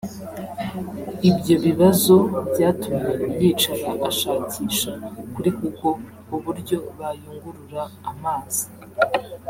Ibyo 1.29 1.55
bibazo 1.65 2.15
byatumye 2.51 3.11
yicara 3.41 3.89
ashakisha 4.09 4.91
kuri 5.33 5.49
google 5.57 5.93
uburyo 6.35 6.77
bayungurura 6.99 7.81
amazi 8.11 8.63